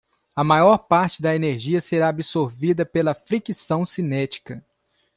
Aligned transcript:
A 0.35 0.43
maior 0.43 0.79
parte 0.79 1.21
da 1.21 1.35
energia 1.35 1.79
será 1.79 2.09
absorvida 2.09 2.83
pela 2.83 3.13
fricção 3.13 3.85
cinética. 3.85 4.65